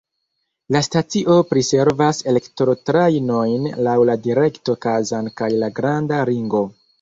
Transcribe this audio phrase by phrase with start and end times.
[0.75, 6.65] La stacio priservas elektrotrajnojn laŭ la direkto Kazan kaj la Granda Ringo.